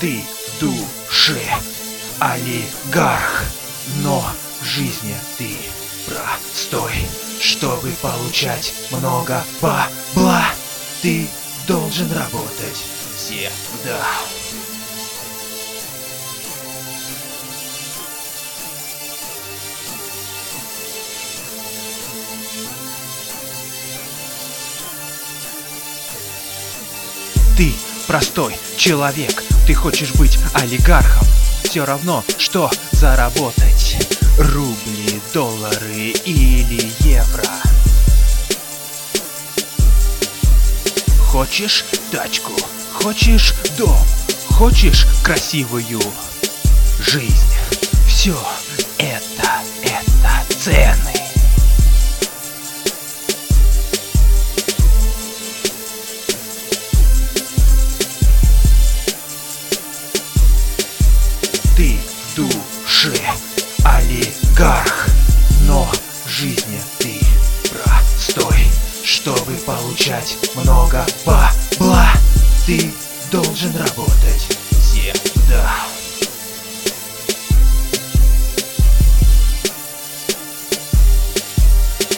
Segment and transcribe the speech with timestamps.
[0.00, 0.24] Ты
[0.58, 1.38] душе
[2.20, 3.44] олигарх,
[4.02, 4.24] но
[4.62, 5.54] в жизни ты
[6.06, 6.92] простой.
[7.38, 10.46] Чтобы получать много бабла,
[11.02, 11.28] ты
[11.66, 12.82] должен работать
[13.14, 14.02] всегда.
[27.58, 27.74] Ты
[28.06, 31.26] простой человек, ты хочешь быть олигархом.
[31.64, 33.96] Все равно, что заработать.
[34.38, 37.44] Рубли, доллары или евро.
[41.26, 42.52] Хочешь тачку,
[42.92, 43.98] хочешь дом,
[44.48, 46.00] хочешь красивую
[46.98, 47.54] жизнь.
[48.08, 48.36] Все
[48.98, 51.09] это, это цены.
[69.66, 72.10] Получать много бабла,
[72.66, 72.92] ты
[73.30, 75.70] должен работать всегда.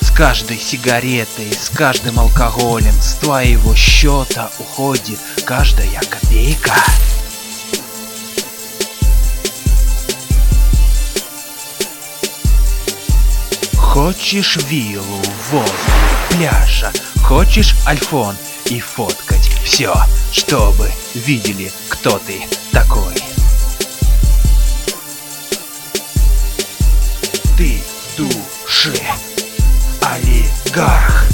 [0.00, 6.74] С каждой сигаретой, с каждым алкоголем, с твоего счета уходит каждая копейка.
[13.90, 15.68] Хочешь виллу возле
[16.30, 16.92] пляжа,
[17.24, 19.92] хочешь альфон и фоткать все,
[20.30, 23.16] чтобы видели, кто ты такой.
[27.58, 28.94] Ты в душе
[30.02, 31.24] олигарх,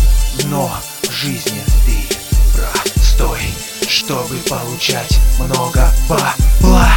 [0.44, 2.16] но в жизни ты
[2.56, 3.40] простой.
[3.86, 6.90] Чтобы получать много бабла,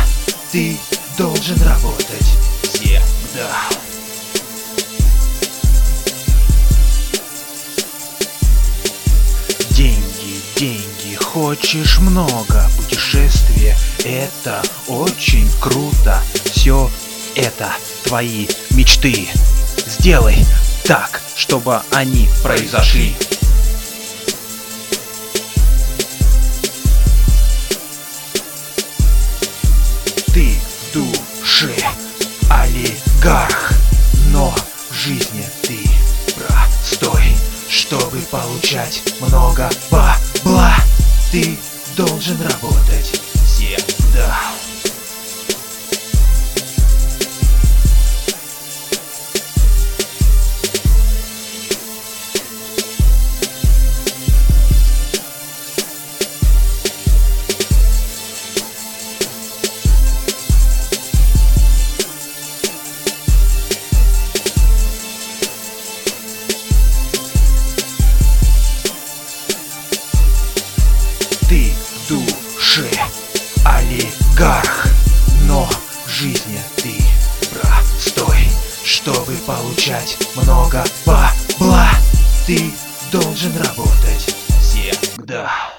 [0.53, 0.77] ты
[1.17, 2.37] должен работать
[10.59, 12.69] Деньги, хочешь много?
[12.75, 16.21] Путешествие, это очень круто.
[16.51, 16.91] Все
[17.33, 17.71] это
[18.03, 19.29] твои мечты.
[19.87, 20.45] Сделай
[20.83, 23.15] так, чтобы они произошли.
[30.33, 30.57] Ты
[30.89, 31.73] в душе
[32.49, 33.71] олигарх
[34.33, 34.53] Но
[34.89, 35.79] в жизни ты
[36.35, 37.33] простой.
[37.69, 40.18] Чтобы получать много бабла
[41.31, 41.59] Ты
[41.95, 43.18] должен работать
[73.89, 74.87] олигарх,
[75.47, 75.67] но
[76.05, 76.93] в жизни ты
[77.59, 78.37] простой.
[78.83, 81.89] Чтобы получать много бабла,
[82.45, 82.71] ты
[83.11, 85.78] должен работать всегда.